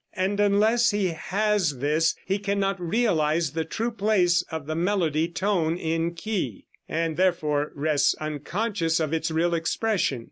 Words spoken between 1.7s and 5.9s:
this he cannot realize the true place of the melody tone